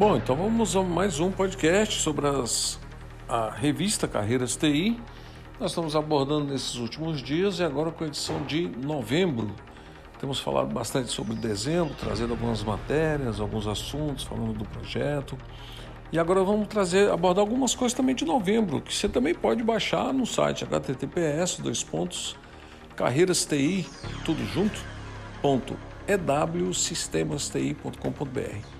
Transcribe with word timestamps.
Bom, 0.00 0.16
então 0.16 0.34
vamos 0.34 0.74
a 0.74 0.82
mais 0.82 1.20
um 1.20 1.30
podcast 1.30 2.00
sobre 2.00 2.26
as, 2.26 2.80
a 3.28 3.50
revista 3.50 4.08
Carreiras 4.08 4.56
TI. 4.56 4.98
Nós 5.60 5.72
estamos 5.72 5.94
abordando 5.94 6.46
nesses 6.46 6.76
últimos 6.76 7.22
dias 7.22 7.58
e 7.58 7.64
agora 7.64 7.90
com 7.90 8.04
a 8.04 8.06
edição 8.06 8.42
de 8.44 8.66
novembro. 8.66 9.54
Temos 10.18 10.40
falado 10.40 10.72
bastante 10.72 11.10
sobre 11.10 11.34
dezembro, 11.34 11.94
trazendo 12.00 12.30
algumas 12.30 12.64
matérias, 12.64 13.40
alguns 13.40 13.66
assuntos, 13.66 14.24
falando 14.24 14.54
do 14.54 14.64
projeto. 14.64 15.36
E 16.10 16.18
agora 16.18 16.42
vamos 16.42 16.68
trazer, 16.68 17.10
abordar 17.10 17.44
algumas 17.44 17.74
coisas 17.74 17.94
também 17.94 18.14
de 18.14 18.24
novembro, 18.24 18.80
que 18.80 18.94
você 18.94 19.06
também 19.06 19.34
pode 19.34 19.62
baixar 19.62 20.14
no 20.14 20.24
site 20.24 20.64
https 20.64 21.58
dois 21.58 21.84
pontos 21.84 22.34
carreiras 22.96 23.44
TI, 23.44 23.86
tudo 24.24 24.42
junto, 24.46 24.80
ponto 25.42 25.76
ewsistemasti.com.br. 26.08 28.79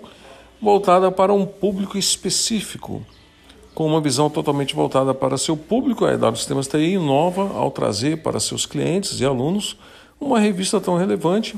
voltada 0.61 1.11
para 1.11 1.33
um 1.33 1.47
público 1.47 1.97
específico, 1.97 3.05
com 3.75 3.87
uma 3.87 4.01
visão 4.01 4.29
totalmente 4.29 4.75
voltada 4.75 5.15
para 5.15 5.39
seu 5.39 5.57
público. 5.57 6.05
A 6.05 6.13
EW 6.13 6.37
Sistemas 6.37 6.69
TI 6.69 6.93
inova 6.93 7.51
ao 7.57 7.71
trazer 7.71 8.23
para 8.23 8.39
seus 8.39 8.67
clientes 8.67 9.19
e 9.19 9.25
alunos 9.25 9.77
uma 10.21 10.39
revista 10.39 10.81
tão 10.81 10.97
relevante 10.97 11.57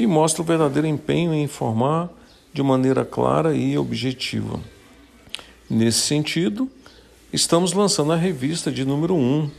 e 0.00 0.06
mostra 0.06 0.40
o 0.40 0.44
verdadeiro 0.44 0.88
empenho 0.88 1.34
em 1.34 1.42
informar 1.42 2.08
de 2.54 2.62
maneira 2.62 3.04
clara 3.04 3.54
e 3.54 3.76
objetiva. 3.76 4.58
Nesse 5.68 6.00
sentido, 6.00 6.70
estamos 7.30 7.74
lançando 7.74 8.10
a 8.10 8.16
revista 8.16 8.72
de 8.72 8.82
número 8.82 9.14
1, 9.14 9.50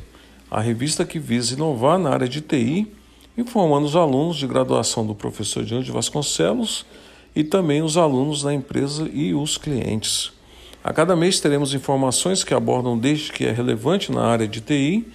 a 0.50 0.60
revista 0.60 1.06
que 1.06 1.20
visa 1.20 1.54
inovar 1.54 2.00
na 2.00 2.10
área 2.10 2.28
de 2.28 2.42
TI, 2.42 2.92
informando 3.38 3.86
os 3.86 3.96
alunos 3.96 4.38
de 4.38 4.48
graduação 4.48 5.06
do 5.06 5.14
professor 5.14 5.64
Diante 5.64 5.92
Vasconcelos 5.92 6.88
e 7.36 7.44
também 7.44 7.84
os 7.84 7.96
alunos 7.96 8.42
da 8.42 8.52
empresa 8.52 9.08
e 9.14 9.36
os 9.36 9.60
clientes. 9.60 10.32
A 10.84 10.92
cada 10.92 11.16
mês 11.16 11.40
teremos 11.40 11.76
informações 11.76 12.44
que 12.44 12.56
abordam 12.56 12.98
desde 12.98 13.32
que 13.32 13.46
é 13.46 13.52
relevante 13.52 14.12
na 14.12 14.24
área 14.24 14.48
de 14.48 14.60
TI, 14.60 15.06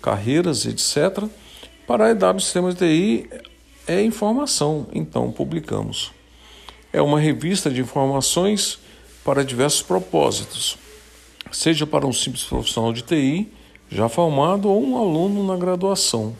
carreiras, 0.00 0.64
etc., 0.64 1.24
para 1.88 2.06
a 2.06 2.10
EW 2.10 2.40
Sistemas 2.40 2.76
de 2.76 2.86
TI 2.86 3.55
é 3.86 4.02
informação, 4.02 4.86
então 4.92 5.30
publicamos. 5.30 6.12
É 6.92 7.00
uma 7.00 7.20
revista 7.20 7.70
de 7.70 7.80
informações 7.80 8.78
para 9.24 9.44
diversos 9.44 9.82
propósitos, 9.82 10.78
seja 11.52 11.86
para 11.86 12.06
um 12.06 12.12
simples 12.12 12.44
profissional 12.44 12.92
de 12.92 13.02
TI 13.02 13.48
já 13.88 14.08
formado 14.08 14.68
ou 14.68 14.82
um 14.82 14.96
aluno 14.96 15.46
na 15.46 15.56
graduação, 15.56 16.34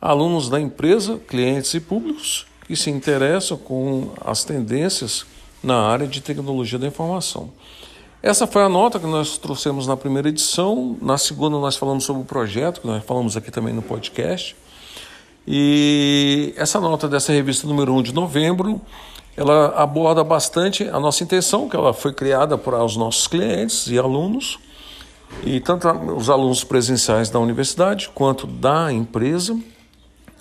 alunos 0.00 0.48
da 0.48 0.60
empresa, 0.60 1.18
clientes 1.18 1.74
e 1.74 1.80
públicos 1.80 2.46
que 2.66 2.74
se 2.74 2.90
interessam 2.90 3.56
com 3.56 4.10
as 4.20 4.44
tendências 4.44 5.24
na 5.62 5.80
área 5.80 6.06
de 6.06 6.20
tecnologia 6.20 6.78
da 6.78 6.86
informação. 6.86 7.50
Essa 8.22 8.46
foi 8.46 8.62
a 8.62 8.68
nota 8.68 8.98
que 8.98 9.06
nós 9.06 9.38
trouxemos 9.38 9.86
na 9.86 9.96
primeira 9.96 10.28
edição. 10.28 10.96
Na 11.00 11.16
segunda, 11.16 11.58
nós 11.58 11.76
falamos 11.76 12.04
sobre 12.04 12.22
o 12.22 12.24
projeto, 12.24 12.80
que 12.80 12.86
nós 12.86 13.04
falamos 13.04 13.36
aqui 13.36 13.50
também 13.50 13.72
no 13.72 13.82
podcast. 13.82 14.56
E 15.46 16.52
essa 16.56 16.80
nota 16.80 17.08
dessa 17.08 17.32
revista 17.32 17.66
número 17.68 17.94
1 17.94 18.02
de 18.02 18.14
novembro, 18.14 18.80
ela 19.36 19.68
aborda 19.76 20.24
bastante 20.24 20.88
a 20.88 20.98
nossa 20.98 21.22
intenção, 21.22 21.68
que 21.68 21.76
ela 21.76 21.92
foi 21.92 22.12
criada 22.12 22.58
para 22.58 22.82
os 22.82 22.96
nossos 22.96 23.28
clientes 23.28 23.86
e 23.86 23.98
alunos, 23.98 24.58
e 25.44 25.60
tanto 25.60 25.88
os 25.88 26.28
alunos 26.28 26.64
presenciais 26.64 27.30
da 27.30 27.38
universidade 27.38 28.10
quanto 28.14 28.46
da 28.46 28.92
empresa, 28.92 29.56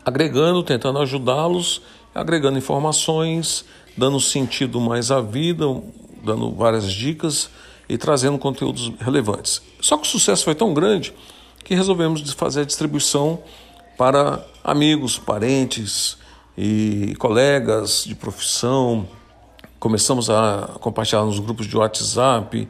agregando, 0.04 0.64
tentando 0.64 1.00
ajudá-los, 1.00 1.82
agregando 2.14 2.58
informações, 2.58 3.66
dando 3.98 4.20
sentido 4.20 4.80
mais 4.80 5.12
à 5.12 5.22
vida, 5.22 5.66
dando 6.24 6.52
várias 6.52 6.92
dicas 6.92 7.50
e 7.88 7.98
trazendo 7.98 8.38
conteúdos 8.40 8.92
relevantes. 9.00 9.62
Só 9.80 9.98
que 9.98 10.08
o 10.08 10.10
sucesso 10.10 10.44
foi 10.44 10.56
tão 10.56 10.74
grande 10.74 11.14
que 11.64 11.76
resolvemos 11.76 12.32
fazer 12.34 12.62
a 12.62 12.66
distribuição 12.66 13.40
para 13.98 14.46
amigos, 14.64 15.18
parentes 15.18 16.18
e 16.58 17.16
colegas 17.18 18.04
de 18.06 18.14
profissão. 18.14 19.08
Começamos 19.80 20.30
a 20.30 20.76
compartilhar 20.82 21.24
nos 21.24 21.40
grupos 21.40 21.66
de 21.68 21.78
WhatsApp, 21.78 22.68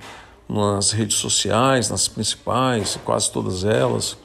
nas 0.47 0.91
redes 0.91 1.17
sociais, 1.17 1.89
nas 1.89 2.07
principais, 2.07 2.99
quase 3.03 3.31
todas 3.31 3.63
elas, 3.63 4.15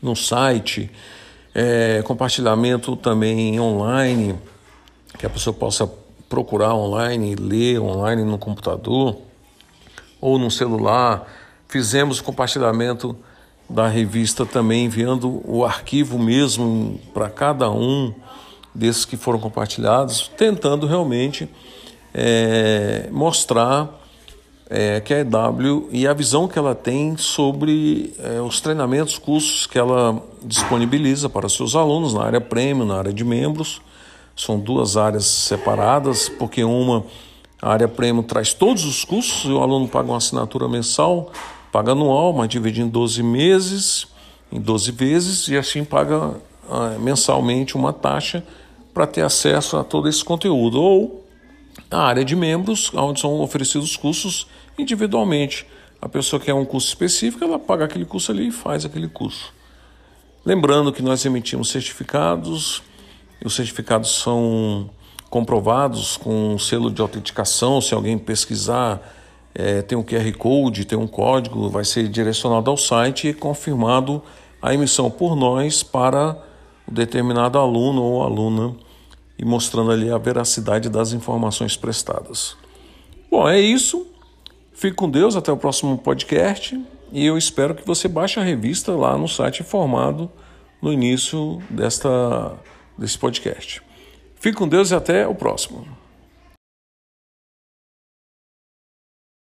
no 0.00 0.14
site, 0.14 0.90
é, 1.54 2.02
compartilhamento 2.02 2.96
também 2.96 3.58
online, 3.58 4.38
que 5.18 5.26
a 5.26 5.30
pessoa 5.30 5.52
possa 5.52 5.90
procurar 6.28 6.74
online, 6.74 7.34
ler 7.34 7.80
online 7.80 8.22
no 8.22 8.38
computador 8.38 9.18
ou 10.20 10.38
no 10.38 10.50
celular. 10.50 11.26
Fizemos 11.68 12.20
compartilhamento 12.20 13.16
da 13.72 13.88
revista 13.88 14.44
também 14.44 14.84
enviando 14.84 15.42
o 15.46 15.64
arquivo 15.64 16.18
mesmo 16.18 17.00
para 17.14 17.30
cada 17.30 17.70
um 17.70 18.12
desses 18.74 19.06
que 19.06 19.16
foram 19.16 19.38
compartilhados, 19.38 20.30
tentando 20.36 20.86
realmente 20.86 21.48
é, 22.12 23.08
mostrar 23.10 23.98
é, 24.68 25.00
que 25.00 25.14
a 25.14 25.20
EW 25.20 25.88
e 25.90 26.06
a 26.06 26.12
visão 26.12 26.46
que 26.46 26.58
ela 26.58 26.74
tem 26.74 27.16
sobre 27.16 28.14
é, 28.18 28.42
os 28.42 28.60
treinamentos, 28.60 29.16
cursos 29.16 29.66
que 29.66 29.78
ela 29.78 30.22
disponibiliza 30.44 31.30
para 31.30 31.48
seus 31.48 31.74
alunos 31.74 32.12
na 32.12 32.24
área 32.24 32.40
prêmio, 32.42 32.84
na 32.84 32.98
área 32.98 33.12
de 33.12 33.24
membros. 33.24 33.80
São 34.36 34.58
duas 34.58 34.98
áreas 34.98 35.24
separadas, 35.24 36.28
porque 36.28 36.62
uma, 36.62 37.04
a 37.60 37.70
área 37.70 37.88
prêmio, 37.88 38.22
traz 38.22 38.52
todos 38.52 38.84
os 38.84 39.02
cursos 39.02 39.44
e 39.44 39.52
o 39.52 39.62
aluno 39.62 39.88
paga 39.88 40.08
uma 40.10 40.18
assinatura 40.18 40.68
mensal 40.68 41.30
paga 41.72 41.92
anual, 41.92 42.34
mas 42.34 42.48
divide 42.48 42.82
em 42.82 42.88
12 42.88 43.22
meses, 43.22 44.06
em 44.52 44.60
12 44.60 44.92
vezes, 44.92 45.48
e 45.48 45.56
assim 45.56 45.82
paga 45.82 46.34
ah, 46.70 46.96
mensalmente 47.00 47.74
uma 47.74 47.92
taxa 47.92 48.44
para 48.92 49.06
ter 49.06 49.22
acesso 49.22 49.78
a 49.78 49.82
todo 49.82 50.08
esse 50.08 50.22
conteúdo. 50.22 50.80
Ou 50.80 51.24
a 51.90 52.02
área 52.02 52.24
de 52.24 52.36
membros, 52.36 52.92
onde 52.94 53.20
são 53.20 53.40
oferecidos 53.40 53.96
cursos 53.96 54.46
individualmente. 54.78 55.66
A 56.00 56.08
pessoa 56.08 56.40
quer 56.40 56.52
um 56.52 56.64
curso 56.64 56.88
específico, 56.88 57.42
ela 57.42 57.58
paga 57.58 57.86
aquele 57.86 58.04
curso 58.04 58.30
ali 58.30 58.48
e 58.48 58.52
faz 58.52 58.84
aquele 58.84 59.08
curso. 59.08 59.52
Lembrando 60.44 60.92
que 60.92 61.02
nós 61.02 61.24
emitimos 61.24 61.70
certificados, 61.70 62.82
e 63.40 63.46
os 63.46 63.54
certificados 63.54 64.10
são 64.10 64.90
comprovados 65.30 66.16
com 66.16 66.54
um 66.54 66.58
selo 66.58 66.90
de 66.90 67.00
autenticação. 67.00 67.80
Se 67.80 67.94
alguém 67.94 68.18
pesquisar 68.18 69.00
é, 69.54 69.82
tem 69.82 69.96
um 69.96 70.02
QR 70.02 70.30
Code, 70.36 70.84
tem 70.84 70.98
um 70.98 71.06
código, 71.06 71.68
vai 71.68 71.84
ser 71.84 72.08
direcionado 72.08 72.70
ao 72.70 72.76
site 72.76 73.28
e 73.28 73.34
confirmado 73.34 74.22
a 74.60 74.72
emissão 74.72 75.10
por 75.10 75.36
nós 75.36 75.82
para 75.82 76.36
o 76.86 76.90
determinado 76.90 77.58
aluno 77.58 78.02
ou 78.02 78.22
aluna 78.22 78.74
e 79.38 79.44
mostrando 79.44 79.90
ali 79.90 80.10
a 80.10 80.18
veracidade 80.18 80.88
das 80.88 81.12
informações 81.12 81.76
prestadas. 81.76 82.56
Bom, 83.30 83.48
é 83.48 83.60
isso. 83.60 84.06
Fique 84.72 84.96
com 84.96 85.08
Deus, 85.08 85.36
até 85.36 85.52
o 85.52 85.56
próximo 85.56 85.98
podcast 85.98 86.80
e 87.12 87.26
eu 87.26 87.36
espero 87.36 87.74
que 87.74 87.86
você 87.86 88.08
baixe 88.08 88.40
a 88.40 88.42
revista 88.42 88.92
lá 88.92 89.18
no 89.18 89.28
site 89.28 89.60
informado 89.60 90.30
no 90.80 90.90
início 90.90 91.62
desta, 91.68 92.54
desse 92.96 93.18
podcast. 93.18 93.82
Fique 94.40 94.56
com 94.56 94.66
Deus 94.66 94.90
e 94.90 94.94
até 94.94 95.28
o 95.28 95.34
próximo. 95.34 95.86